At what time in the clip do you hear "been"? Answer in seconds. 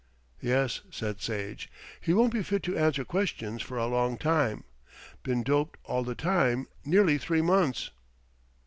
5.21-5.43